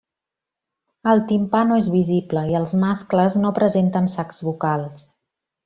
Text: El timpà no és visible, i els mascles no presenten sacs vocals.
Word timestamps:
El 1.11 1.19
timpà 1.31 1.61
no 1.73 1.77
és 1.83 1.89
visible, 1.97 2.43
i 2.53 2.57
els 2.61 2.73
mascles 2.85 3.39
no 3.45 3.55
presenten 3.61 4.11
sacs 4.17 4.43
vocals. 4.51 5.09